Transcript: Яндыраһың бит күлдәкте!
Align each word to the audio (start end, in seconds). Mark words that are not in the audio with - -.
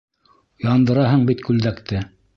Яндыраһың 0.69 1.29
бит 1.31 1.47
күлдәкте! 1.51 2.05